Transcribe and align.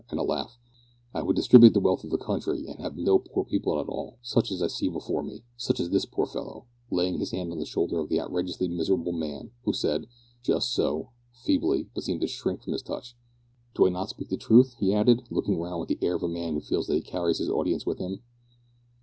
and 0.09 0.19
a 0.19 0.23
laugh), 0.23 0.57
"I 1.13 1.21
would 1.21 1.35
distribute 1.35 1.75
the 1.75 1.79
wealth 1.79 2.03
of 2.03 2.09
the 2.09 2.17
country, 2.17 2.65
and 2.67 2.79
have 2.79 2.97
no 2.97 3.19
poor 3.19 3.45
people 3.45 3.79
at 3.79 3.87
all 3.87 4.17
such 4.23 4.49
as 4.51 4.59
I 4.63 4.65
see 4.65 4.89
before 4.89 5.21
me 5.21 5.43
such 5.57 5.79
as 5.79 5.91
this 5.91 6.05
poor 6.07 6.25
fellow," 6.25 6.65
(laying 6.89 7.19
his 7.19 7.29
hand 7.29 7.51
on 7.51 7.59
the 7.59 7.67
shoulder 7.67 7.99
of 7.99 8.09
the 8.09 8.19
outrageously 8.19 8.67
miserable 8.67 9.11
man, 9.11 9.51
who 9.63 9.73
said 9.73 10.07
`Just 10.43 10.71
so' 10.73 11.11
feebly, 11.45 11.87
but 11.93 12.03
seemed 12.03 12.21
to 12.21 12.27
shrink 12.27 12.63
from 12.63 12.73
his 12.73 12.81
touch). 12.81 13.15
"Do 13.75 13.85
I 13.85 13.91
not 13.91 14.09
speak 14.09 14.29
the 14.29 14.37
truth?" 14.37 14.73
he 14.79 14.91
added, 14.91 15.21
looking 15.29 15.59
round 15.61 15.81
with 15.81 15.89
the 15.89 15.99
air 16.01 16.15
of 16.15 16.23
a 16.23 16.27
man 16.27 16.55
who 16.55 16.61
feels 16.61 16.87
that 16.87 16.95
he 16.95 17.01
carries 17.01 17.37
his 17.37 17.51
audience 17.51 17.85
with 17.85 17.99
him. 17.99 18.23